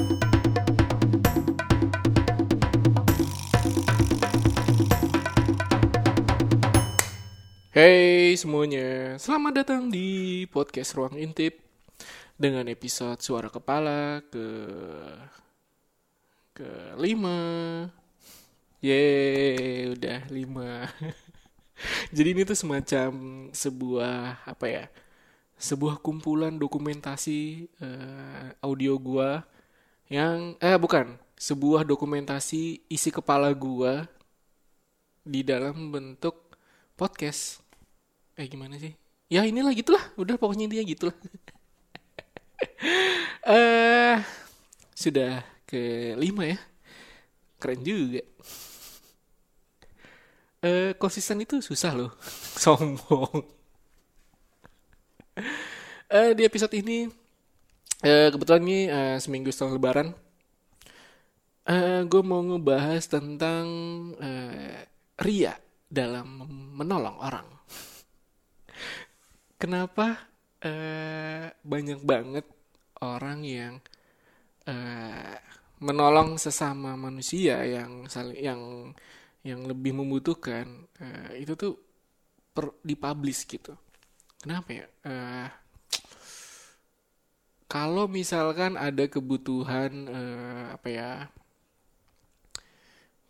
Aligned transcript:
Hey 0.00 0.08
semuanya, 8.40 9.20
selamat 9.20 9.60
datang 9.60 9.92
di 9.92 10.48
podcast 10.48 10.96
Ruang 10.96 11.20
Intip 11.20 11.60
dengan 12.40 12.64
episode 12.72 13.20
Suara 13.20 13.52
Kepala 13.52 14.24
ke 14.32 14.48
ke 16.56 16.96
lima. 16.96 17.84
Yeay, 18.80 19.92
udah 19.92 20.32
lima. 20.32 20.88
Jadi 22.16 22.28
ini 22.32 22.48
tuh 22.48 22.56
semacam 22.56 23.12
sebuah 23.52 24.48
apa 24.48 24.64
ya? 24.64 24.88
Sebuah 25.60 26.00
kumpulan 26.00 26.56
dokumentasi 26.56 27.68
eh, 27.68 28.56
audio 28.64 28.96
gua 28.96 29.59
yang 30.10 30.58
eh 30.58 30.74
bukan, 30.74 31.14
sebuah 31.38 31.86
dokumentasi 31.86 32.82
isi 32.90 33.10
kepala 33.14 33.54
gua 33.54 34.10
di 35.22 35.46
dalam 35.46 35.94
bentuk 35.94 36.58
podcast. 36.98 37.62
Eh 38.34 38.50
gimana 38.50 38.74
sih? 38.76 38.90
Ya 39.30 39.46
inilah 39.46 39.70
gitulah, 39.70 40.02
udah 40.18 40.34
pokoknya 40.34 40.66
intinya 40.66 40.84
gitulah. 40.84 41.16
Eh 43.40 44.20
sudah 44.92 45.40
ke 45.64 46.12
lima 46.20 46.44
ya, 46.44 46.58
keren 47.56 47.80
juga. 47.80 48.20
Eh 50.60 50.92
konsisten 51.00 51.40
itu 51.40 51.64
susah 51.64 51.96
loh, 51.96 52.12
sombong. 52.62 53.40
Eh 56.12 56.36
di 56.36 56.44
episode 56.44 56.76
ini, 56.76 57.08
eh 58.00 58.28
kebetulan 58.32 58.62
ini 58.64 58.78
eh, 58.88 59.16
seminggu 59.20 59.50
setelah 59.52 59.76
Lebaran, 59.76 60.08
eh 61.68 62.00
gue 62.10 62.22
mau 62.24 62.40
ngebahas 62.44 63.02
tentang 63.14 63.66
eh, 64.20 64.80
ria 65.24 65.54
dalam 65.90 66.28
menolong 66.78 67.16
orang. 67.20 67.48
Kenapa 69.60 70.16
eh, 70.64 71.52
banyak 71.60 72.00
banget 72.00 72.46
orang 73.04 73.44
yang 73.44 73.74
eh, 74.68 75.36
menolong 75.80 76.36
sesama 76.40 76.96
manusia 76.96 77.64
yang 77.64 78.08
saling 78.08 78.40
yang 78.40 78.62
yang 79.44 79.60
lebih 79.64 79.92
membutuhkan 79.96 80.66
eh, 81.00 81.44
itu 81.44 81.52
tuh 81.56 81.72
per, 82.54 82.76
dipublish 82.84 83.48
gitu. 83.48 83.76
Kenapa 84.40 84.70
ya? 84.72 84.86
Eh, 85.04 85.48
kalau 87.70 88.10
misalkan 88.10 88.74
ada 88.74 89.06
kebutuhan 89.06 90.10
eh, 90.10 90.64
apa 90.74 90.88
ya? 90.90 91.12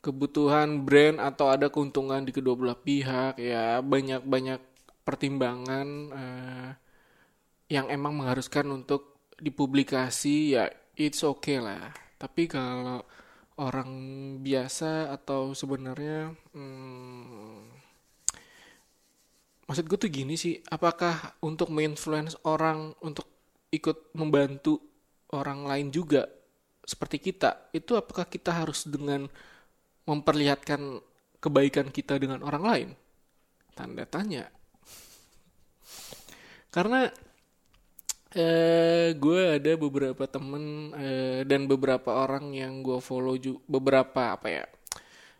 kebutuhan 0.00 0.80
brand 0.88 1.20
atau 1.20 1.52
ada 1.52 1.68
keuntungan 1.68 2.24
di 2.24 2.32
kedua 2.32 2.56
belah 2.56 2.80
pihak 2.80 3.36
ya 3.36 3.84
banyak 3.84 4.24
banyak 4.24 4.60
pertimbangan 5.04 5.88
eh, 6.08 6.70
yang 7.68 7.86
emang 7.92 8.16
mengharuskan 8.16 8.64
untuk 8.72 9.28
dipublikasi 9.36 10.56
ya 10.56 10.72
it's 10.96 11.20
okay 11.20 11.60
lah 11.60 11.92
tapi 12.16 12.48
kalau 12.48 13.04
orang 13.60 13.92
biasa 14.40 15.12
atau 15.12 15.52
sebenarnya 15.52 16.32
hmm, 16.56 17.60
maksud 19.68 19.84
gue 19.84 19.98
tuh 20.00 20.08
gini 20.08 20.40
sih 20.40 20.64
apakah 20.72 21.36
untuk 21.44 21.68
menginfluence 21.68 22.40
orang 22.48 22.96
untuk 23.04 23.28
ikut 23.70 24.14
membantu 24.18 24.82
orang 25.30 25.66
lain 25.66 25.88
juga 25.94 26.26
seperti 26.82 27.22
kita 27.22 27.70
itu 27.70 27.94
apakah 27.94 28.26
kita 28.26 28.50
harus 28.50 28.82
dengan 28.86 29.30
memperlihatkan 30.10 30.98
kebaikan 31.38 31.88
kita 31.94 32.18
dengan 32.18 32.42
orang 32.42 32.64
lain? 32.66 32.88
Tanda 33.78 34.02
tanya. 34.10 34.50
Karena 36.74 37.06
eh, 38.34 39.14
gue 39.14 39.40
ada 39.58 39.72
beberapa 39.78 40.24
temen 40.26 40.94
eh, 40.98 41.42
dan 41.46 41.66
beberapa 41.70 42.26
orang 42.26 42.54
yang 42.54 42.82
gue 42.82 42.98
follow 42.98 43.38
juga 43.38 43.60
beberapa 43.66 44.34
apa 44.34 44.48
ya 44.50 44.64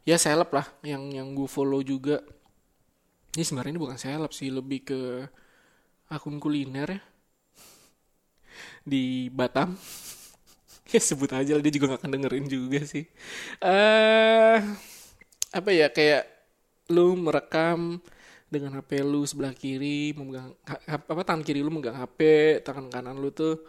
ya 0.03 0.17
seleb 0.19 0.51
lah 0.51 0.67
yang 0.83 1.13
yang 1.15 1.31
gue 1.37 1.47
follow 1.47 1.83
juga 1.87 2.19
ini 3.39 3.45
sebenarnya 3.47 3.79
ini 3.79 3.83
bukan 3.83 3.99
seleb 4.01 4.33
sih 4.35 4.51
lebih 4.51 4.81
ke 4.83 5.01
akun 6.11 6.43
kuliner 6.43 6.99
ya 6.99 7.01
di 8.85 9.29
Batam. 9.33 9.77
Ya 10.91 10.99
sebut 10.99 11.31
aja 11.31 11.55
lah 11.55 11.63
dia 11.63 11.71
juga 11.71 11.95
gak 11.95 12.03
akan 12.03 12.19
dengerin 12.19 12.51
juga 12.51 12.83
sih. 12.83 13.07
Eh 13.63 14.59
apa 15.55 15.71
ya 15.71 15.87
kayak 15.87 16.27
lu 16.91 17.15
merekam 17.15 18.03
dengan 18.51 18.75
HP 18.75 19.07
lu 19.07 19.23
sebelah 19.23 19.55
kiri 19.55 20.11
memegang 20.19 20.51
apa 20.91 21.23
tangan 21.23 21.47
kiri 21.47 21.63
lu 21.63 21.71
megang 21.71 21.95
HP 21.95 22.19
tangan 22.67 22.91
kanan 22.91 23.23
lu 23.23 23.31
tuh 23.31 23.63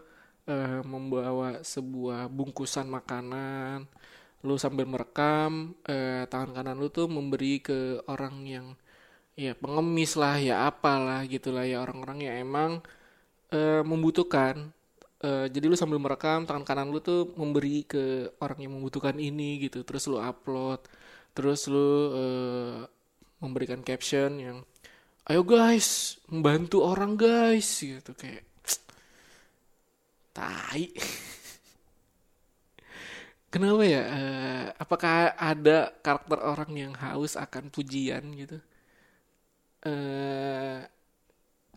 eh, 0.49 0.81
membawa 0.81 1.61
sebuah 1.61 2.25
bungkusan 2.33 2.89
makanan. 2.89 3.85
Lu 4.41 4.57
sambil 4.57 4.89
merekam 4.89 5.78
eh, 5.85 6.25
tangan 6.25 6.57
kanan 6.57 6.81
lu 6.81 6.89
tuh 6.89 7.05
memberi 7.05 7.61
ke 7.61 8.01
orang 8.09 8.35
yang 8.49 8.67
ya 9.38 9.53
pengemis 9.53 10.17
lah 10.17 10.38
ya 10.41 10.55
apalah 10.67 11.22
gitulah 11.29 11.63
ya 11.69 11.85
orang-orang 11.85 12.19
yang 12.25 12.35
emang 12.49 12.72
eh, 13.53 13.81
membutuhkan 13.85 14.73
Uh, 15.21 15.45
jadi 15.53 15.69
lu 15.69 15.77
sambil 15.77 16.01
merekam 16.01 16.49
tangan 16.49 16.65
kanan 16.65 16.89
lu 16.89 16.97
tuh 16.97 17.29
memberi 17.37 17.85
ke 17.85 18.33
orang 18.41 18.65
yang 18.65 18.73
membutuhkan 18.73 19.21
ini 19.21 19.69
gitu. 19.69 19.85
Terus 19.85 20.09
lu 20.09 20.17
upload 20.17 20.81
terus 21.31 21.69
lu 21.69 22.11
uh, 22.11 22.83
memberikan 23.39 23.79
caption 23.85 24.35
yang 24.41 24.57
ayo 25.29 25.45
guys 25.45 26.17
membantu 26.25 26.81
orang 26.81 27.13
guys 27.13 27.69
gitu. 27.69 28.17
Kayak 28.17 28.49
tai. 30.35 30.89
Kenapa 33.53 33.83
ya? 33.83 34.03
Uh, 34.07 34.65
apakah 34.79 35.35
ada 35.37 35.91
karakter 36.01 36.39
orang 36.39 36.71
yang 36.73 36.93
haus 36.97 37.37
akan 37.37 37.69
pujian 37.69 38.25
gitu? 38.33 38.57
Uh, 39.85 40.81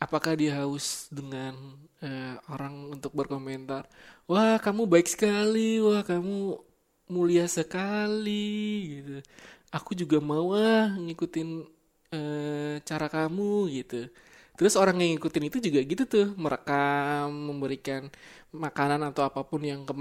apakah 0.03 0.35
dia 0.39 0.59
haus 0.59 1.09
dengan 1.13 1.55
uh, 2.03 2.35
orang 2.51 2.95
untuk 2.95 3.15
berkomentar 3.15 3.87
wah 4.27 4.59
kamu 4.59 4.87
baik 4.91 5.09
sekali 5.09 5.79
wah 5.81 6.03
kamu 6.03 6.59
mulia 7.09 7.45
sekali 7.49 8.45
gitu. 9.01 9.17
Aku 9.75 9.93
juga 9.93 10.23
mau 10.23 10.55
ah 10.55 10.95
ngikutin 10.95 11.49
uh, 12.15 12.75
cara 12.87 13.07
kamu 13.11 13.69
gitu. 13.83 14.09
Terus 14.55 14.79
orang 14.79 15.03
yang 15.03 15.19
ngikutin 15.19 15.45
itu 15.51 15.59
juga 15.59 15.81
gitu 15.83 16.03
tuh 16.07 16.27
merekam 16.39 17.27
memberikan 17.51 18.07
makanan 18.55 19.03
atau 19.11 19.27
apa 19.27 19.43
pun 19.43 19.61
yang 19.67 19.83
ke 19.83 19.93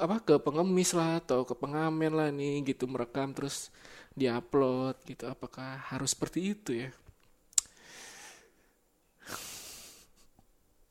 apa 0.00 0.16
ke 0.24 0.34
pengemis 0.40 0.96
lah 0.96 1.20
atau 1.20 1.44
ke 1.44 1.52
pengamen 1.52 2.12
lah 2.16 2.28
nih 2.32 2.64
gitu 2.72 2.88
merekam 2.88 3.36
terus 3.36 3.68
diupload 4.16 4.96
gitu. 5.04 5.28
Apakah 5.28 5.76
harus 5.92 6.16
seperti 6.16 6.56
itu 6.56 6.70
ya 6.88 6.90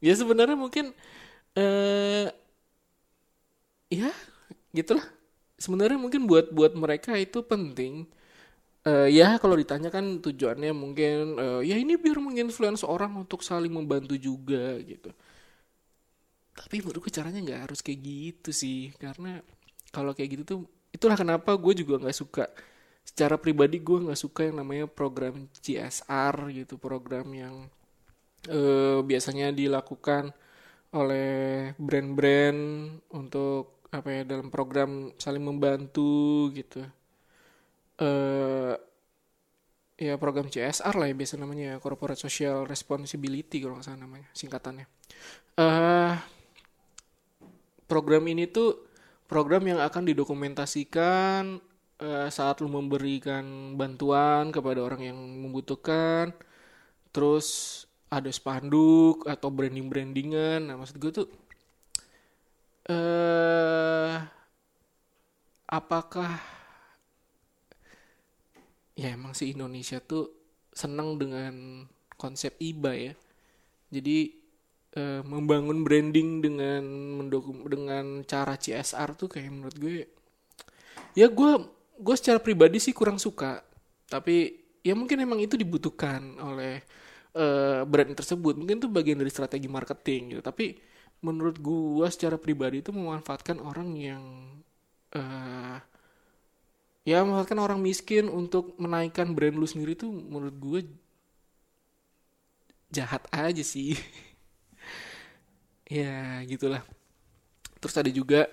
ya 0.04 0.14
sebenarnya 0.14 0.58
mungkin 0.58 0.94
eh 1.58 2.28
ya 3.92 4.12
gitulah. 4.76 5.06
Sebenarnya 5.58 5.98
mungkin 5.98 6.30
buat 6.30 6.54
buat 6.54 6.78
mereka 6.78 7.18
itu 7.18 7.42
penting 7.42 8.06
uh, 8.88 9.08
ya 9.10 9.36
kalau 9.42 9.56
ditanya 9.58 9.90
kan 9.92 10.22
tujuannya 10.24 10.72
mungkin 10.72 11.38
uh, 11.42 11.62
ya 11.66 11.76
ini 11.76 12.00
biar 12.00 12.22
menginfluence 12.22 12.86
orang 12.88 13.12
untuk 13.18 13.42
saling 13.44 13.74
membantu 13.74 14.16
juga 14.16 14.78
gitu. 14.86 15.12
Tapi 16.58 16.82
menurutku 16.82 17.10
caranya 17.14 17.40
nggak 17.44 17.62
harus 17.70 17.80
kayak 17.86 18.00
gitu 18.02 18.50
sih 18.54 18.94
karena 18.98 19.42
kalau 19.94 20.14
kayak 20.14 20.30
gitu 20.40 20.44
tuh 20.46 20.60
itulah 20.94 21.18
kenapa 21.20 21.54
gue 21.54 21.74
juga 21.86 22.02
nggak 22.02 22.18
suka 22.18 22.46
secara 23.06 23.38
pribadi 23.38 23.78
gue 23.80 24.10
nggak 24.10 24.20
suka 24.20 24.50
yang 24.50 24.60
namanya 24.62 24.86
program 24.90 25.48
CSR 25.64 26.36
gitu 26.52 26.76
program 26.82 27.28
yang 27.32 27.56
uh, 28.48 29.00
biasanya 29.04 29.52
dilakukan 29.52 30.32
oleh 30.96 31.72
brand-brand 31.76 32.60
untuk 33.12 33.84
apa 33.92 34.10
ya 34.12 34.22
dalam 34.28 34.52
program 34.52 35.16
saling 35.16 35.44
membantu 35.44 36.52
gitu. 36.56 36.84
Uh, 37.98 38.78
ya 39.98 40.14
program 40.22 40.46
CSR 40.46 40.94
lah 40.94 41.08
ya 41.10 41.16
biasa 41.18 41.42
namanya 41.42 41.82
Corporate 41.82 42.22
Social 42.22 42.70
Responsibility 42.70 43.58
kalau 43.64 43.80
nggak 43.80 43.88
salah 43.90 44.00
namanya 44.06 44.30
singkatannya. 44.36 44.86
Uh, 45.58 46.14
program 47.90 48.28
ini 48.30 48.46
tuh 48.46 48.86
program 49.26 49.66
yang 49.66 49.82
akan 49.82 50.06
didokumentasikan 50.06 51.58
uh, 52.00 52.28
saat 52.30 52.62
lu 52.62 52.70
memberikan 52.70 53.74
bantuan 53.74 54.54
kepada 54.54 54.86
orang 54.86 55.02
yang 55.10 55.18
membutuhkan. 55.18 56.32
Terus 57.10 57.87
ada 58.08 58.32
spanduk 58.32 59.28
atau 59.28 59.52
branding 59.52 59.92
brandingan 59.92 60.72
nah 60.72 60.76
maksud 60.80 60.98
gue 61.00 61.12
tuh 61.12 61.28
eh 62.88 64.16
apakah 65.68 66.40
ya 68.96 69.14
emang 69.14 69.36
sih 69.36 69.52
Indonesia 69.52 70.00
tuh 70.00 70.32
senang 70.72 71.20
dengan 71.20 71.86
konsep 72.16 72.56
IBA 72.58 72.94
ya? 72.96 73.14
Jadi 73.94 74.18
uh, 74.98 75.22
membangun 75.28 75.84
branding 75.84 76.42
dengan 76.44 76.84
mendokum 77.22 77.68
dengan 77.68 78.24
cara 78.24 78.56
CSR 78.56 79.16
tuh 79.16 79.30
kayak 79.32 79.52
menurut 79.52 79.78
gue 79.78 80.08
ya 81.14 81.28
gue 81.30 81.52
gue 81.98 82.16
secara 82.16 82.40
pribadi 82.40 82.80
sih 82.80 82.96
kurang 82.96 83.20
suka. 83.20 83.62
Tapi 84.08 84.66
ya 84.82 84.96
mungkin 84.96 85.20
emang 85.20 85.44
itu 85.44 85.60
dibutuhkan 85.60 86.40
oleh 86.40 86.82
uh, 87.38 87.82
brand 87.86 88.12
tersebut. 88.18 88.58
Mungkin 88.58 88.82
itu 88.82 88.90
bagian 88.90 89.22
dari 89.22 89.30
strategi 89.30 89.70
marketing 89.70 90.38
gitu. 90.38 90.42
Tapi 90.42 90.74
menurut 91.22 91.58
gue 91.62 92.08
secara 92.10 92.38
pribadi 92.38 92.82
itu 92.82 92.90
memanfaatkan 92.94 93.62
orang 93.62 93.90
yang 93.98 94.24
uh, 95.14 95.78
ya 97.08 97.24
memanfaatkan 97.24 97.62
orang 97.62 97.80
miskin 97.80 98.28
untuk 98.28 98.76
menaikkan 98.82 99.32
brand 99.32 99.56
lu 99.56 99.66
sendiri 99.66 99.96
tuh 99.96 100.12
menurut 100.12 100.56
gue 100.58 100.80
jahat 102.92 103.24
aja 103.30 103.64
sih. 103.64 103.94
Ya 105.88 106.44
gitulah. 106.44 106.84
Terus 107.80 107.96
ada 107.96 108.12
juga 108.12 108.52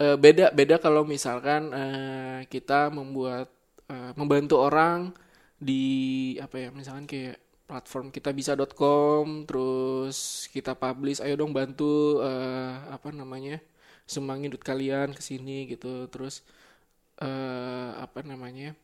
uh, 0.00 0.16
beda 0.16 0.48
beda 0.48 0.80
kalau 0.80 1.04
misalkan 1.04 1.68
uh, 1.76 2.40
kita 2.48 2.88
membuat 2.88 3.52
uh, 3.92 4.16
membantu 4.16 4.64
orang 4.64 5.12
di 5.60 5.84
apa 6.40 6.56
ya 6.56 6.68
misalkan 6.72 7.04
kayak 7.04 7.36
platform 7.70 8.10
kita 8.10 8.34
bisa.com 8.34 9.46
terus 9.46 10.50
kita 10.50 10.74
publish. 10.74 11.22
Ayo 11.22 11.38
dong 11.38 11.54
bantu 11.54 12.18
uh, 12.18 12.90
apa 12.90 13.14
namanya 13.14 13.62
sumbangin 14.10 14.50
duit 14.50 14.66
kalian 14.66 15.14
ke 15.14 15.22
sini 15.22 15.70
gitu. 15.70 16.10
Terus 16.10 16.42
uh, 17.22 17.94
apa 18.02 18.26
namanya 18.26 18.74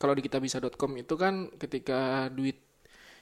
kalau 0.00 0.16
di 0.16 0.24
kita 0.24 0.40
bisa.com 0.40 0.96
itu 0.96 1.14
kan 1.20 1.52
ketika 1.60 2.32
duit 2.32 2.56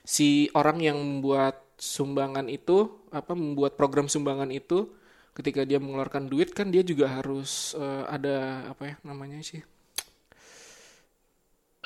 si 0.07 0.47
orang 0.55 0.79
yang 0.79 0.99
membuat 1.03 1.67
sumbangan 1.77 2.47
itu 2.47 3.03
apa 3.11 3.35
membuat 3.35 3.75
program 3.75 4.07
sumbangan 4.07 4.55
itu 4.55 4.95
ketika 5.37 5.67
dia 5.69 5.77
mengeluarkan 5.77 6.31
duit 6.31 6.55
kan 6.57 6.73
dia 6.73 6.81
juga 6.81 7.11
harus 7.11 7.77
uh, 7.77 8.09
ada 8.09 8.71
apa 8.73 8.83
ya 8.87 8.95
namanya 9.05 9.43
sih 9.45 9.61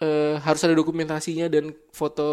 uh, 0.01 0.37
harus 0.41 0.63
ada 0.65 0.75
dokumentasinya 0.75 1.47
dan 1.53 1.73
foto 1.93 2.29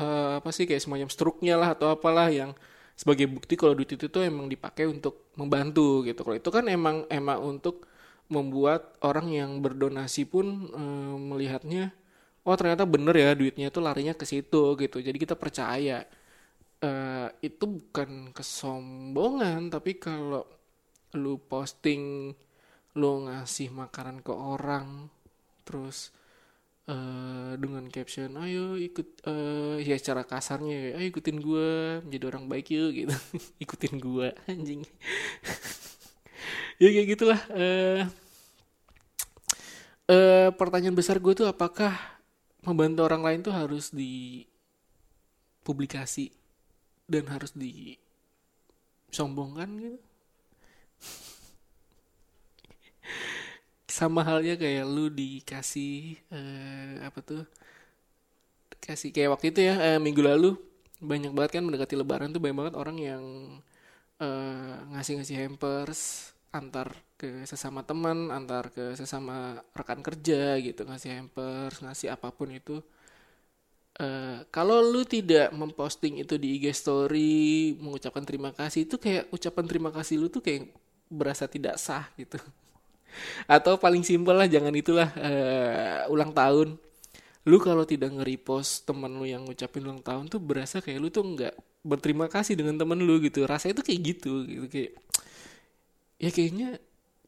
uh, 0.00 0.40
apa 0.40 0.50
sih 0.50 0.64
kayak 0.64 0.82
semacam 0.82 1.08
struknya 1.12 1.54
lah 1.60 1.76
atau 1.76 1.92
apalah 1.92 2.28
yang 2.32 2.56
sebagai 2.96 3.28
bukti 3.28 3.60
kalau 3.60 3.76
duit 3.76 3.92
itu 3.92 4.08
tuh 4.08 4.24
emang 4.24 4.48
dipakai 4.48 4.88
untuk 4.88 5.28
membantu 5.36 6.00
gitu. 6.08 6.24
Kalau 6.24 6.36
itu 6.36 6.48
kan 6.48 6.64
emang 6.66 7.04
emang 7.12 7.38
untuk 7.44 7.84
membuat 8.32 8.96
orang 9.04 9.30
yang 9.30 9.50
berdonasi 9.62 10.26
pun 10.26 10.72
uh, 10.74 11.16
melihatnya 11.20 11.94
oh 12.46 12.54
ternyata 12.58 12.82
bener 12.88 13.14
ya 13.14 13.30
duitnya 13.38 13.70
itu 13.70 13.80
larinya 13.84 14.14
ke 14.16 14.24
situ 14.24 14.74
gitu. 14.80 14.96
Jadi 15.00 15.16
kita 15.20 15.36
percaya. 15.36 16.04
Uh, 16.76 17.32
itu 17.40 17.64
bukan 17.64 18.36
kesombongan 18.36 19.72
tapi 19.72 19.96
kalau 19.96 20.44
lu 21.16 21.40
posting 21.40 22.36
lu 22.92 23.12
ngasih 23.24 23.72
makanan 23.72 24.20
ke 24.20 24.28
orang 24.28 25.08
terus 25.64 26.12
uh, 26.90 27.54
dengan 27.58 27.88
caption 27.90 28.36
ayo 28.42 28.76
ikut 28.78 29.06
uh, 29.26 29.78
ya 29.82 29.96
secara 29.98 30.24
kasarnya 30.26 30.96
ayo 30.98 31.06
ikutin 31.10 31.38
gue 31.42 32.00
menjadi 32.06 32.24
orang 32.30 32.48
baik 32.50 32.70
yuk 32.72 32.92
gitu. 32.94 33.14
Ikutin 33.64 34.00
gue 34.00 34.32
anjing. 34.46 34.82
Ya 36.76 36.92
kayak 36.92 37.16
gitulah 37.16 37.40
uh, 37.56 38.04
uh, 40.12 40.52
pertanyaan 40.54 40.92
besar 40.92 41.16
gue 41.16 41.32
tuh 41.32 41.48
apakah 41.48 41.96
membantu 42.60 43.08
orang 43.08 43.24
lain 43.24 43.40
tuh 43.40 43.56
harus 43.56 43.88
di 43.94 44.44
publikasi 45.64 46.28
dan 47.08 47.24
harus 47.32 47.56
disombongkan 47.56 49.72
gitu 49.78 49.96
sama 53.96 54.20
halnya 54.28 54.54
kayak 54.60 54.84
lu 54.84 55.08
dikasih 55.08 56.20
uh, 56.28 57.08
apa 57.08 57.18
tuh 57.24 57.42
kasih 58.84 59.08
kayak 59.14 59.32
waktu 59.32 59.46
itu 59.56 59.60
ya 59.64 59.74
uh, 59.80 60.00
minggu 60.04 60.20
lalu 60.20 60.50
banyak 61.00 61.32
banget 61.32 61.50
kan 61.60 61.62
mendekati 61.64 61.94
lebaran 61.96 62.28
tuh 62.28 62.40
banyak 62.44 62.56
banget 62.60 62.74
orang 62.76 62.96
yang 63.00 63.24
uh, 64.20 64.74
ngasih-ngasih 64.92 65.36
hampers 65.48 66.32
antar 66.52 66.92
ke 67.20 67.44
sesama 67.48 67.84
teman 67.84 68.28
antar 68.32 68.68
ke 68.72 68.92
sesama 68.96 69.60
rekan 69.72 70.00
kerja 70.04 70.60
gitu 70.60 70.84
ngasih 70.84 71.10
hampers 71.16 71.80
ngasih 71.80 72.12
apa 72.12 72.28
pun 72.32 72.52
itu. 72.52 72.80
Uh, 73.96 74.44
kalau 74.52 74.84
lu 74.84 75.08
tidak 75.08 75.48
memposting 75.56 76.20
itu 76.20 76.36
di 76.36 76.60
IG 76.60 76.76
story 76.76 77.72
mengucapkan 77.80 78.28
terima 78.28 78.52
kasih 78.52 78.84
itu 78.84 79.00
kayak 79.00 79.32
ucapan 79.32 79.64
terima 79.64 79.88
kasih 79.88 80.20
lu 80.20 80.28
tuh 80.28 80.44
kayak 80.44 80.68
berasa 81.08 81.48
tidak 81.48 81.80
sah 81.80 82.04
gitu 82.20 82.36
atau 83.46 83.78
paling 83.78 84.02
simpel 84.02 84.36
lah 84.36 84.48
jangan 84.48 84.74
itulah 84.74 85.08
uh, 85.16 86.12
ulang 86.12 86.32
tahun. 86.32 86.76
Lu 87.46 87.62
kalau 87.62 87.86
tidak 87.86 88.10
nge-repost 88.10 88.90
temen 88.90 89.12
lu 89.14 89.22
yang 89.22 89.46
ngucapin 89.46 89.86
ulang 89.86 90.02
tahun 90.02 90.26
tuh 90.26 90.42
berasa 90.42 90.82
kayak 90.82 90.98
lu 90.98 91.08
tuh 91.14 91.22
nggak 91.22 91.54
berterima 91.86 92.26
kasih 92.26 92.58
dengan 92.58 92.74
temen 92.74 92.98
lu 92.98 93.22
gitu. 93.22 93.46
Rasanya 93.46 93.78
tuh 93.78 93.86
kayak 93.86 94.00
gitu 94.02 94.42
gitu. 94.46 94.66
Kayak 94.66 94.92
ya 96.18 96.30
kayaknya 96.34 96.68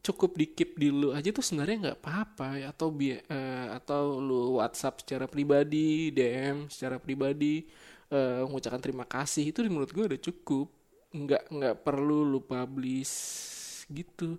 cukup 0.03 0.41
di 0.41 0.47
keep 0.51 0.75
di 0.81 0.89
lu 0.91 1.13
aja 1.15 1.31
tuh 1.31 1.45
sebenarnya 1.45 1.77
nggak 1.91 1.99
apa-apa 2.03 2.49
ya. 2.59 2.75
atau 2.75 2.89
bi 2.91 3.15
uh, 3.15 3.69
atau 3.79 4.19
lu 4.19 4.59
WhatsApp 4.59 5.07
secara 5.07 5.31
pribadi 5.31 6.11
DM 6.11 6.67
secara 6.67 6.99
pribadi 6.99 7.69
uh, 8.11 8.43
mengucapkan 8.49 8.83
terima 8.83 9.07
kasih 9.07 9.55
itu 9.55 9.63
menurut 9.71 9.95
gue 9.95 10.05
udah 10.15 10.21
cukup. 10.21 10.67
Nggak 11.15 11.43
nggak 11.47 11.77
perlu 11.87 12.27
lu 12.27 12.43
publish 12.43 13.15
gitu 13.89 14.37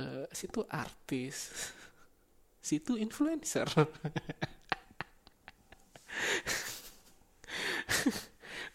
uh, 0.00 0.24
situ 0.32 0.64
artis 0.68 1.52
situ 2.66 2.98
influencer. 2.98 3.68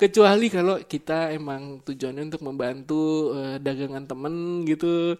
Kecuali 0.01 0.49
kalau 0.49 0.81
kita 0.81 1.29
emang 1.29 1.85
tujuannya 1.85 2.33
untuk 2.33 2.41
membantu 2.41 3.35
uh, 3.37 3.61
dagangan 3.61 4.07
temen 4.09 4.65
gitu 4.65 5.13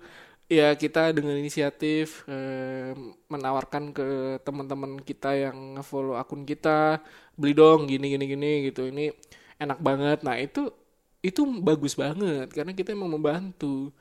ya 0.51 0.75
kita 0.75 1.15
dengan 1.15 1.37
inisiatif 1.39 2.27
uh, 2.27 2.91
menawarkan 3.29 3.93
ke 3.95 4.39
teman-teman 4.43 4.99
kita 4.99 5.31
yang 5.37 5.79
follow 5.85 6.19
akun 6.19 6.43
kita 6.43 6.99
beli 7.39 7.53
dong 7.53 7.85
gini 7.85 8.17
gini 8.17 8.25
gini 8.25 8.51
gitu. 8.71 8.89
Ini 8.89 9.13
enak 9.61 9.79
banget. 9.83 10.25
Nah 10.25 10.35
itu 10.41 10.73
itu 11.21 11.45
bagus 11.61 11.93
banget 11.93 12.49
karena 12.49 12.73
kita 12.73 12.97
emang 12.97 13.13
membantu 13.13 13.93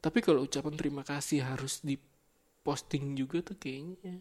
tapi 0.00 0.18
kalau 0.22 0.44
ucapan 0.46 0.74
terima 0.76 1.02
kasih 1.02 1.42
harus 1.42 1.80
diposting 1.82 3.16
juga 3.18 3.42
tuh 3.42 3.56
kayaknya. 3.58 4.20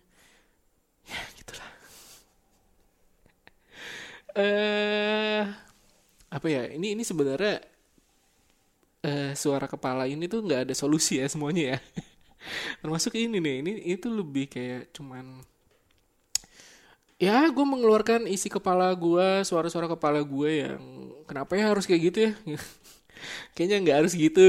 Ya 1.06 1.22
gitulah. 1.38 1.70
Eh 4.36 4.44
uh, 4.44 5.48
apa 6.28 6.48
ya? 6.52 6.68
Ini 6.68 6.92
ini 7.00 7.04
sebenarnya 7.08 7.64
uh, 9.06 9.32
suara 9.38 9.68
kepala 9.70 10.10
ini 10.10 10.28
tuh 10.28 10.44
nggak 10.44 10.68
ada 10.70 10.76
solusi 10.76 11.22
ya 11.22 11.28
semuanya 11.32 11.78
ya. 11.78 11.80
Termasuk 12.84 13.16
ini 13.16 13.40
nih. 13.40 13.56
Ini 13.64 13.72
itu 13.96 14.08
lebih 14.12 14.52
kayak 14.52 14.92
cuman 14.92 15.40
ya 17.16 17.48
gue 17.48 17.66
mengeluarkan 17.66 18.28
isi 18.28 18.52
kepala 18.52 18.92
gue 18.92 19.48
suara-suara 19.48 19.88
kepala 19.88 20.20
gue 20.20 20.52
yang 20.68 20.84
kenapa 21.24 21.56
ya 21.56 21.72
harus 21.72 21.88
kayak 21.88 22.02
gitu 22.12 22.20
ya? 22.28 22.32
Kayaknya 23.56 23.78
nggak 23.82 23.98
harus 24.04 24.14
gitu 24.14 24.44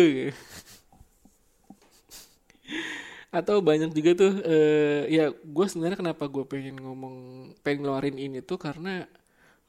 atau 3.34 3.58
banyak 3.60 3.90
juga 3.92 4.10
tuh 4.16 4.32
uh, 4.46 5.02
ya 5.10 5.30
gue 5.34 5.66
sebenarnya 5.66 5.98
kenapa 5.98 6.24
gue 6.30 6.44
pengen 6.46 6.78
ngomong 6.80 7.16
pengen 7.60 7.84
ngeluarin 7.84 8.16
ini 8.16 8.38
tuh 8.40 8.56
karena 8.56 9.04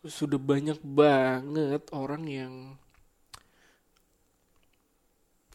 sudah 0.06 0.40
banyak 0.40 0.80
banget 0.86 1.84
orang 1.92 2.24
yang 2.30 2.54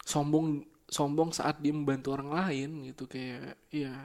sombong 0.03 0.67
sombong 0.91 1.31
saat 1.33 1.57
dia 1.63 1.73
membantu 1.73 2.13
orang 2.13 2.29
lain 2.31 2.69
gitu. 2.91 3.09
Kayak 3.09 3.57
ya 3.73 3.95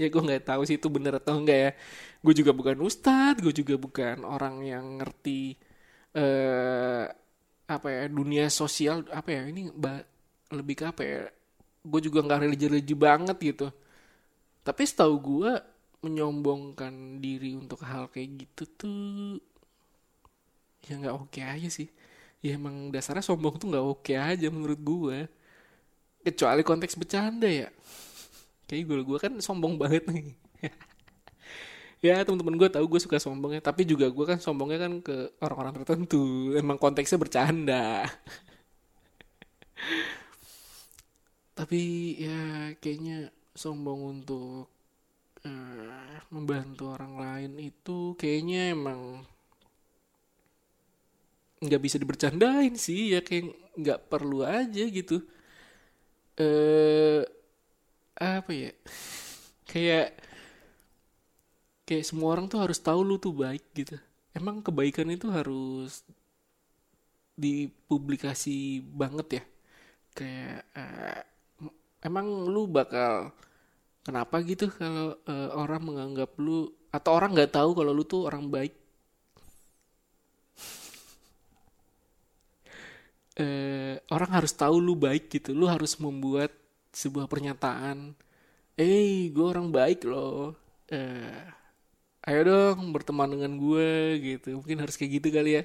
ya 0.00 0.06
gue 0.08 0.22
nggak 0.24 0.46
tahu 0.48 0.62
sih 0.64 0.80
itu 0.80 0.88
bener 0.88 1.20
atau 1.20 1.36
enggak 1.36 1.58
ya. 1.58 1.70
Gue 2.24 2.34
juga 2.36 2.52
bukan 2.56 2.78
ustadz 2.80 3.42
gue 3.44 3.52
juga 3.52 3.74
bukan 3.76 4.24
orang 4.24 4.64
yang 4.64 5.02
ngerti 5.02 5.58
eh 6.16 7.04
apa 7.70 7.86
ya 7.86 8.10
dunia 8.10 8.50
sosial 8.50 9.06
apa 9.14 9.30
ya 9.30 9.42
ini 9.46 9.70
lebih 10.50 10.74
ke 10.78 10.84
apa 10.90 11.02
ya 11.06 11.22
gue 11.80 12.00
juga 12.04 12.20
nggak 12.20 12.40
religi-religi 12.44 12.96
banget 12.96 13.36
gitu. 13.40 13.66
Tapi 14.66 14.82
setahu 14.84 15.14
gue 15.20 15.52
menyombongkan 16.04 17.20
diri 17.20 17.56
untuk 17.56 17.80
hal 17.84 18.08
kayak 18.12 18.44
gitu 18.46 18.62
tuh 18.76 19.36
ya 20.88 20.96
nggak 20.96 21.14
oke 21.16 21.28
okay 21.32 21.44
aja 21.44 21.68
sih. 21.72 21.88
Ya 22.44 22.56
emang 22.56 22.88
dasarnya 22.92 23.24
sombong 23.24 23.56
tuh 23.60 23.68
nggak 23.72 23.84
oke 23.84 24.04
okay 24.04 24.16
aja 24.16 24.48
menurut 24.52 24.80
gue 24.80 25.18
kecuali 26.24 26.62
konteks 26.64 26.96
bercanda 27.00 27.48
ya. 27.48 27.68
Kayak 28.68 28.82
gue 28.88 28.98
gue 29.08 29.18
kan 29.20 29.32
sombong 29.40 29.76
banget 29.80 30.04
nih. 30.08 30.36
Ya 32.00 32.16
teman-teman 32.24 32.56
gue 32.56 32.68
tahu 32.72 32.96
gue 32.96 33.00
suka 33.04 33.20
sombongnya 33.20 33.60
tapi 33.60 33.84
juga 33.84 34.08
gue 34.08 34.24
kan 34.24 34.40
sombongnya 34.40 34.88
kan 34.88 34.92
ke 35.04 35.36
orang-orang 35.44 35.84
tertentu. 35.84 36.56
Emang 36.56 36.80
konteksnya 36.80 37.20
bercanda 37.20 38.08
tapi 41.60 42.16
ya 42.16 42.72
kayaknya 42.80 43.28
sombong 43.52 44.16
untuk 44.16 44.64
uh, 45.44 46.16
membantu 46.32 46.96
orang 46.96 47.20
lain 47.20 47.52
itu 47.60 48.16
kayaknya 48.16 48.72
emang 48.72 49.20
nggak 51.60 51.82
bisa 51.84 52.00
dibercandain 52.00 52.72
sih 52.80 53.12
ya 53.12 53.20
kayak 53.20 53.52
nggak 53.76 54.08
perlu 54.08 54.40
aja 54.40 54.88
gitu. 54.88 55.20
Eh 56.40 57.20
uh, 57.20 57.22
apa 58.16 58.50
ya? 58.56 58.72
Kayak 59.70 60.18
kayak 61.86 62.08
semua 62.08 62.34
orang 62.34 62.50
tuh 62.50 62.58
harus 62.58 62.80
tahu 62.80 63.06
lu 63.06 63.20
tuh 63.20 63.36
baik 63.36 63.62
gitu. 63.76 64.00
Emang 64.34 64.64
kebaikan 64.64 65.06
itu 65.12 65.30
harus 65.30 66.02
dipublikasi 67.38 68.82
banget 68.82 69.26
ya? 69.38 69.42
Kayak 70.16 70.58
uh, 70.74 71.29
emang 72.00 72.26
lu 72.48 72.64
bakal 72.68 73.32
kenapa 74.04 74.40
gitu 74.44 74.72
kalau 74.72 75.16
uh, 75.28 75.50
orang 75.56 75.82
menganggap 75.84 76.32
lu 76.40 76.72
atau 76.90 77.10
orang 77.14 77.36
nggak 77.36 77.54
tahu 77.54 77.70
kalau 77.76 77.92
lu 77.94 78.02
tuh 78.02 78.26
orang 78.26 78.50
baik? 78.50 78.74
Uh, 83.38 83.94
orang 84.14 84.30
harus 84.34 84.52
tahu 84.56 84.82
lu 84.82 84.98
baik 84.98 85.30
gitu. 85.30 85.54
Lu 85.54 85.70
harus 85.70 85.94
membuat 86.02 86.50
sebuah 86.90 87.30
pernyataan. 87.30 88.16
Eh 88.74 89.30
gue 89.30 89.46
orang 89.46 89.70
baik 89.70 90.02
loh. 90.08 90.56
Uh, 90.90 91.46
ayo 92.26 92.40
dong 92.44 92.90
berteman 92.90 93.30
dengan 93.30 93.54
gue 93.54 93.90
gitu. 94.18 94.58
Mungkin 94.58 94.82
harus 94.82 94.98
kayak 94.98 95.22
gitu 95.22 95.28
kali 95.30 95.62
ya. 95.62 95.64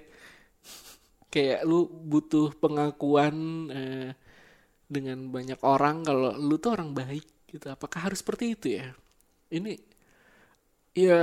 Kayak 1.33 1.67
lu 1.67 1.89
butuh 1.89 2.55
pengakuan 2.55 3.35
eh, 3.73 4.09
dengan 4.85 5.29
banyak 5.33 5.59
orang 5.65 6.05
kalau 6.05 6.37
lu 6.37 6.55
tuh 6.61 6.77
orang 6.77 6.93
baik 6.93 7.25
gitu 7.49 7.67
apakah 7.71 8.09
harus 8.09 8.21
seperti 8.21 8.53
itu 8.53 8.67
ya? 8.81 8.87
Ini 9.51 9.73
ya 10.95 11.21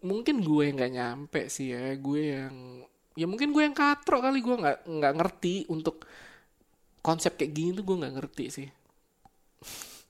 mungkin 0.00 0.40
gue 0.40 0.62
yang 0.72 0.76
nggak 0.80 0.94
nyampe 0.96 1.40
sih 1.52 1.68
ya 1.76 1.92
gue 2.00 2.22
yang 2.32 2.80
ya 3.12 3.28
mungkin 3.28 3.52
gue 3.52 3.60
yang 3.60 3.76
katro 3.76 4.24
kali 4.24 4.40
gue 4.40 4.56
nggak 4.56 4.88
nggak 4.88 5.14
ngerti 5.20 5.68
untuk 5.68 6.08
konsep 7.04 7.36
kayak 7.36 7.52
gini 7.52 7.76
tuh 7.76 7.84
gue 7.84 7.96
nggak 8.00 8.14
ngerti 8.16 8.44
sih. 8.48 8.68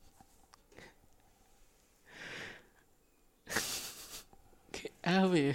Apa 5.00 5.34
ya? 5.34 5.54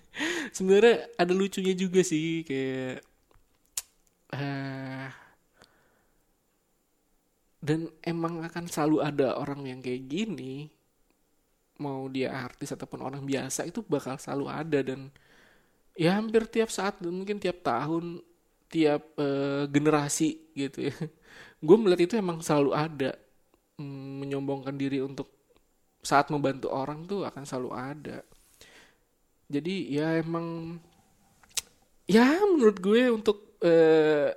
Sebenarnya 0.56 1.08
ada 1.16 1.32
lucunya 1.32 1.72
juga 1.72 2.04
sih 2.04 2.44
kayak 2.44 3.00
uh, 4.36 4.71
dan 7.62 7.86
emang 8.02 8.42
akan 8.42 8.66
selalu 8.66 8.98
ada 9.06 9.38
orang 9.38 9.62
yang 9.70 9.78
kayak 9.78 10.10
gini 10.10 10.66
mau 11.78 12.10
dia 12.10 12.34
artis 12.34 12.74
ataupun 12.74 13.00
orang 13.06 13.22
biasa 13.22 13.66
itu 13.66 13.86
bakal 13.86 14.18
selalu 14.18 14.46
ada 14.50 14.78
dan 14.82 15.08
ya 15.94 16.18
hampir 16.18 16.46
tiap 16.50 16.68
saat 16.74 16.98
mungkin 17.02 17.38
tiap 17.38 17.62
tahun 17.62 18.22
tiap 18.72 19.02
uh, 19.20 19.68
generasi 19.68 20.40
gitu 20.56 20.88
ya. 20.88 20.94
Gue 21.66 21.76
melihat 21.76 22.08
itu 22.08 22.14
emang 22.16 22.40
selalu 22.40 22.72
ada. 22.72 23.12
Mm, 23.76 24.24
menyombongkan 24.24 24.74
diri 24.74 25.04
untuk 25.04 25.28
saat 26.00 26.32
membantu 26.32 26.72
orang 26.72 27.04
tuh 27.04 27.28
akan 27.28 27.44
selalu 27.44 27.70
ada. 27.76 28.18
Jadi 29.52 29.92
ya 29.92 30.16
emang 30.16 30.80
ya 32.08 32.40
menurut 32.48 32.80
gue 32.80 33.02
untuk 33.12 33.60
uh, 33.60 34.32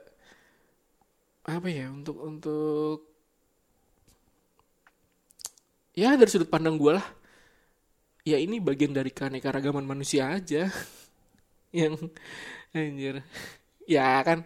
apa 1.48 1.68
ya 1.72 1.88
untuk 1.88 2.20
untuk 2.20 3.15
ya 5.96 6.20
dari 6.20 6.30
sudut 6.30 6.52
pandang 6.52 6.76
gue 6.76 6.92
lah. 7.00 7.08
Ya 8.28 8.38
ini 8.38 8.60
bagian 8.60 8.92
dari 8.92 9.10
keanekaragaman 9.10 9.86
manusia 9.88 10.30
aja. 10.36 10.68
Yang 11.76 12.12
anjir. 12.76 13.16
Ya 13.88 14.20
kan 14.28 14.44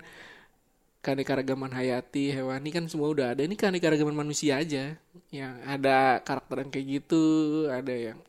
keanekaragaman 1.01 1.71
hayati 1.73 2.35
hewani 2.37 2.69
kan 2.69 2.85
semua 2.85 3.09
udah 3.09 3.33
ada. 3.33 3.41
Ini 3.41 3.57
keanekaragaman 3.57 4.13
manusia 4.13 4.61
aja. 4.61 4.93
Yang 5.33 5.53
ada 5.65 6.21
karakter 6.21 6.63
yang 6.63 6.71
kayak 6.71 6.87
gitu 7.01 7.23
ada 7.71 7.93
yang 7.93 8.19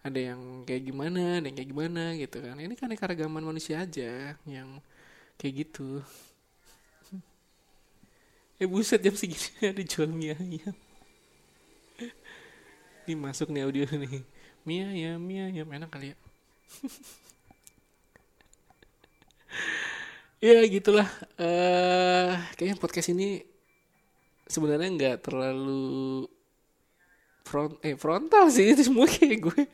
ada 0.00 0.20
yang 0.32 0.40
kayak 0.64 0.82
gimana 0.88 1.42
ada 1.42 1.46
yang 1.50 1.56
kayak 1.58 1.70
gimana 1.74 2.02
gitu 2.16 2.38
kan. 2.38 2.56
Ini 2.56 2.74
keragaman 2.78 3.44
manusia 3.44 3.82
aja 3.82 4.38
yang 4.46 4.78
kayak 5.36 5.66
gitu. 5.66 6.00
Eh 8.60 8.68
buset 8.68 9.00
jam 9.00 9.16
segini 9.16 9.56
ada 9.72 9.80
jual 9.80 10.12
mie 10.12 10.36
ayam 10.36 10.76
ini 13.10 13.18
masuk 13.18 13.50
nih 13.50 13.66
audio 13.66 13.82
nih. 13.90 14.22
Mie 14.62 14.86
ayam 14.86 15.18
mie 15.18 15.50
ayam 15.50 15.66
enak 15.66 15.90
kali 15.90 16.14
ya. 16.14 16.16
Ya 20.40 20.64
gitulah. 20.64 21.04
Uh, 21.36 22.32
kayaknya 22.56 22.80
podcast 22.80 23.12
ini 23.12 23.44
sebenarnya 24.48 24.88
nggak 24.88 25.28
terlalu 25.28 26.24
front 27.44 27.76
eh 27.84 27.92
frontal 27.92 28.48
sih 28.48 28.72
itu 28.72 28.88
semua 28.88 29.04
kayak 29.04 29.36
gue. 29.36 29.62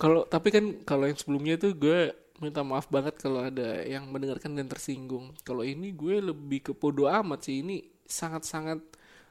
Kalau 0.00 0.24
tapi 0.24 0.48
kan 0.48 0.64
kalau 0.88 1.04
yang 1.04 1.20
sebelumnya 1.20 1.60
tuh 1.60 1.76
gue 1.76 2.16
minta 2.40 2.64
maaf 2.64 2.88
banget 2.88 3.20
kalau 3.20 3.44
ada 3.44 3.84
yang 3.84 4.08
mendengarkan 4.08 4.56
dan 4.56 4.64
tersinggung. 4.64 5.36
Kalau 5.44 5.60
ini 5.60 5.92
gue 5.92 6.32
lebih 6.32 6.64
ke 6.64 6.72
bodo 6.72 7.04
amat 7.04 7.44
sih. 7.44 7.60
Ini 7.60 7.84
sangat-sangat 8.08 8.80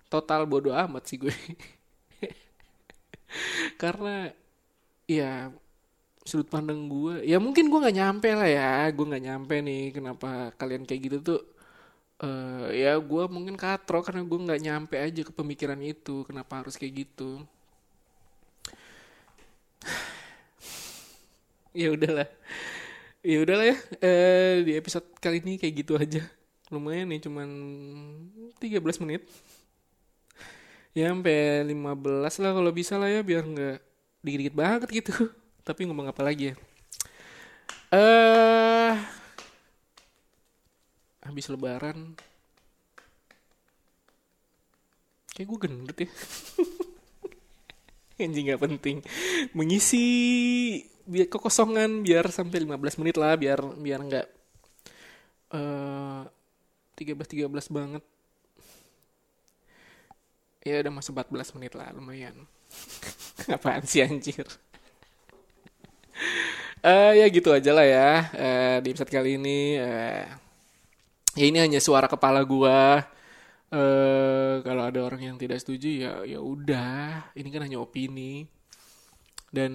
total 0.10 0.50
bodo 0.50 0.74
amat 0.74 1.06
sih 1.06 1.22
gue. 1.22 1.32
Karena 3.82 4.34
ya 5.10 5.54
sudut 6.26 6.46
pandang 6.46 6.86
gue 6.86 7.26
ya 7.26 7.42
mungkin 7.42 7.74
gue 7.74 7.80
nggak 7.82 7.98
nyampe 7.98 8.30
lah 8.38 8.46
ya 8.46 8.86
gue 8.94 9.02
nggak 9.02 9.26
nyampe 9.26 9.56
nih 9.66 9.90
kenapa 9.90 10.54
kalian 10.62 10.86
kayak 10.86 11.02
gitu 11.10 11.18
tuh 11.26 11.42
uh, 12.24 12.68
ya 12.70 12.96
gue 13.00 13.24
mungkin 13.32 13.56
katro 13.58 14.04
karena 14.04 14.22
gue 14.24 14.40
nggak 14.40 14.62
nyampe 14.62 14.96
aja 15.00 15.22
ke 15.24 15.32
pemikiran 15.34 15.80
itu 15.82 16.24
kenapa 16.28 16.64
harus 16.64 16.76
kayak 16.80 17.08
gitu. 17.08 17.44
Ya 21.70 21.94
udahlah 21.94 22.26
ya 23.22 23.46
udahlah 23.46 23.70
ya 23.70 23.78
eh, 24.02 24.66
di 24.66 24.74
episode 24.74 25.06
kali 25.22 25.38
ini 25.38 25.62
kayak 25.62 25.86
gitu 25.86 25.94
aja. 26.02 26.26
Lumayan 26.74 27.14
nih 27.14 27.22
cuman 27.22 27.50
13 28.58 28.82
menit 29.06 29.30
ya 31.00 31.16
sampai 31.16 31.64
15 31.64 32.44
lah 32.44 32.52
kalau 32.52 32.72
bisa 32.76 33.00
lah 33.00 33.08
ya 33.08 33.24
biar 33.24 33.48
nggak 33.48 33.78
dikit-dikit 34.20 34.56
banget 34.56 34.90
gitu. 34.92 35.32
Tapi 35.68 35.88
ngomong 35.88 36.12
apa 36.12 36.20
lagi 36.20 36.52
ya? 36.52 36.56
Eh 37.90 37.96
uh, 37.96 38.94
habis 41.24 41.48
lebaran. 41.48 42.20
Kayak 45.32 45.48
gue 45.48 45.60
gendut 45.64 45.98
ya. 45.98 46.10
Anjing 48.20 48.52
gak 48.52 48.60
penting. 48.60 49.00
Mengisi 49.56 50.04
biar 51.08 51.32
kekosongan 51.32 52.04
biar 52.04 52.28
sampai 52.30 52.68
15 52.68 53.00
menit 53.02 53.16
lah 53.18 53.34
biar 53.34 53.58
biar 53.82 54.00
nggak 54.06 54.28
uh, 55.58 56.22
13 56.94 57.18
13 57.18 57.50
banget 57.74 58.04
ya 60.64 60.84
udah 60.84 60.92
masuk 60.92 61.16
14 61.16 61.56
menit 61.56 61.74
lah 61.76 61.92
lumayan. 61.96 62.36
Apaan 63.56 63.84
sih 63.88 64.04
anjir? 64.04 64.46
Uh, 66.80 67.12
ya 67.16 67.26
gitu 67.32 67.52
aja 67.52 67.72
lah 67.76 67.84
ya 67.84 68.10
uh, 68.32 68.78
di 68.80 68.96
episode 68.96 69.12
kali 69.12 69.36
ini 69.36 69.76
uh, 69.80 70.24
ya 71.36 71.46
ini 71.48 71.60
hanya 71.60 71.80
suara 71.80 72.08
kepala 72.08 72.44
gua. 72.44 73.04
Uh, 73.70 74.66
kalau 74.66 74.90
ada 74.90 74.98
orang 75.06 75.22
yang 75.30 75.38
tidak 75.38 75.62
setuju 75.62 75.88
ya 75.88 76.12
ya 76.26 76.40
udah. 76.42 77.32
Ini 77.36 77.48
kan 77.52 77.64
hanya 77.68 77.80
opini. 77.80 78.48
Dan 79.50 79.74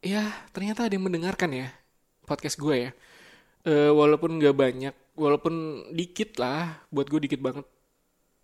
ya 0.00 0.24
ternyata 0.54 0.88
ada 0.88 0.94
yang 0.94 1.04
mendengarkan 1.04 1.52
ya 1.52 1.68
podcast 2.24 2.56
gue 2.56 2.88
ya. 2.88 2.90
Uh, 3.66 3.92
walaupun 3.92 4.38
nggak 4.38 4.56
banyak 4.56 4.94
walaupun 5.18 5.84
dikit 5.92 6.38
lah 6.38 6.78
buat 6.94 7.10
gue 7.10 7.20
dikit 7.26 7.42
banget 7.42 7.66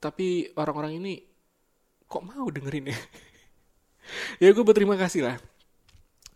tapi 0.04 0.52
orang-orang 0.60 1.00
ini 1.00 1.14
kok 2.04 2.20
mau 2.20 2.44
dengerin 2.52 2.92
ya? 2.92 3.00
Ya 4.36 4.52
gue 4.52 4.60
berterima 4.60 5.00
kasih 5.00 5.24
lah. 5.24 5.40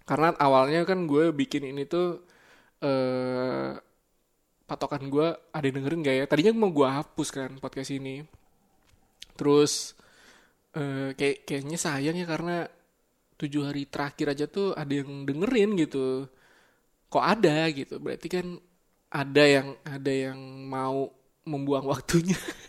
Karena 0.09 0.33
awalnya 0.41 0.89
kan 0.89 1.05
gue 1.05 1.37
bikin 1.37 1.69
ini 1.69 1.85
tuh 1.85 2.25
uh, 2.81 3.77
14 3.77 3.85
patokan 4.69 5.09
gue 5.09 5.37
ada 5.53 5.65
yang 5.65 5.77
dengerin 5.77 6.01
gak 6.01 6.17
ya? 6.17 6.25
Tadinya 6.25 6.53
mau 6.57 6.73
gue 6.73 6.89
hapus 6.89 7.29
kan 7.29 7.51
podcast 7.61 7.93
ini. 7.93 8.25
Terus 9.37 9.93
uh, 10.77 11.13
kayak 11.13 11.45
kayaknya 11.45 11.77
sayang 11.77 12.17
ya 12.17 12.25
karena 12.25 12.65
tujuh 13.37 13.69
hari 13.69 13.85
terakhir 13.85 14.33
aja 14.33 14.45
tuh 14.49 14.73
ada 14.73 14.93
yang 14.93 15.29
dengerin 15.29 15.77
gitu. 15.77 16.25
Kok 17.13 17.25
ada 17.25 17.69
gitu? 17.73 18.01
Berarti 18.01 18.29
kan 18.33 18.47
ada 19.09 19.45
yang 19.45 19.77
ada 19.89 20.13
yang 20.13 20.41
mau 20.69 21.09
membuang 21.49 21.89
waktunya 21.89 22.37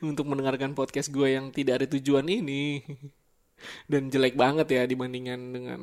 untuk 0.00 0.28
mendengarkan 0.28 0.72
podcast 0.72 1.12
gue 1.12 1.36
yang 1.36 1.52
tidak 1.52 1.84
ada 1.84 1.86
tujuan 1.96 2.26
ini. 2.26 2.80
Dan 3.90 4.08
jelek 4.08 4.34
banget 4.40 4.72
ya 4.72 4.82
dibandingkan 4.88 5.40
dengan 5.52 5.80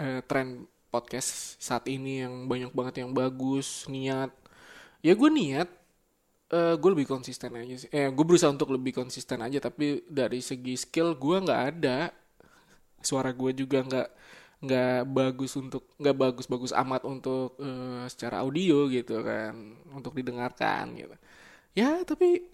uh, 0.00 0.20
tren 0.28 0.68
podcast 0.92 1.56
saat 1.62 1.88
ini 1.88 2.26
yang 2.26 2.44
banyak 2.44 2.74
banget 2.76 3.06
yang 3.06 3.10
bagus 3.16 3.88
niat. 3.88 4.28
Ya 5.00 5.16
gue 5.16 5.30
niat 5.32 5.68
uh, 6.52 6.74
gue 6.76 6.90
lebih 6.92 7.08
konsisten 7.08 7.56
aja 7.56 7.86
sih. 7.86 7.88
Eh 7.88 8.10
gue 8.10 8.24
berusaha 8.26 8.52
untuk 8.52 8.74
lebih 8.74 8.92
konsisten 8.92 9.40
aja 9.40 9.62
tapi 9.62 10.04
dari 10.10 10.44
segi 10.44 10.76
skill 10.76 11.16
gue 11.16 11.36
nggak 11.40 11.62
ada. 11.76 12.12
Suara 13.00 13.32
gue 13.32 13.50
juga 13.56 13.80
nggak 13.80 14.08
nggak 14.60 15.00
bagus 15.08 15.56
untuk 15.56 15.88
nggak 15.96 16.16
bagus-bagus 16.20 16.76
amat 16.76 17.08
untuk 17.08 17.56
uh, 17.56 18.04
secara 18.12 18.44
audio 18.44 18.84
gitu 18.92 19.24
kan 19.24 19.56
untuk 19.96 20.12
didengarkan 20.12 20.92
gitu. 21.00 21.16
Ya 21.72 22.04
tapi 22.04 22.44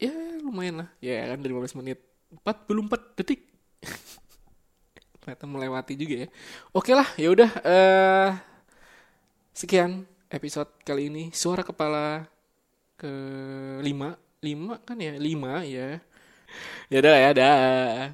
ya 0.00 0.12
lumayan 0.40 0.82
lah. 0.84 0.88
Ya 1.04 1.28
kan 1.28 1.38
dari 1.44 1.52
15 1.52 1.78
menit. 1.78 2.00
44 2.42 3.20
detik. 3.20 3.44
Ternyata 5.20 5.44
melewati 5.44 5.94
juga 5.94 6.26
ya. 6.26 6.28
Oke 6.72 6.96
lah 6.96 7.06
ya 7.20 7.28
udah 7.28 7.50
uh, 7.60 8.28
sekian 9.52 10.08
episode 10.32 10.72
kali 10.82 11.12
ini. 11.12 11.24
Suara 11.36 11.60
kepala 11.60 12.24
ke 12.96 13.12
lima 13.84 14.16
lima 14.40 14.80
kan 14.80 14.96
ya? 14.96 15.14
Lima 15.20 15.60
ya. 15.68 16.00
Ya 16.90 16.96
udah 16.98 17.14
ya 17.14 17.30
dah 17.36 18.10